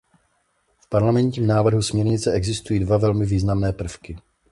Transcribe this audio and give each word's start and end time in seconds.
V 0.79 0.89
parlamentním 0.89 1.47
návrhu 1.47 1.81
směrnice 1.81 2.31
existují 2.31 2.79
dva 2.79 2.97
velmi 2.97 3.25
významné 3.25 3.73
prvky. 3.73 4.17